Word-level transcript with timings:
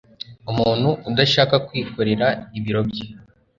umuntu 0.51 0.89
udashaka 1.09 1.55
kwikorera 1.67 2.27
ibiro 2.57 2.81
bye 2.89 3.05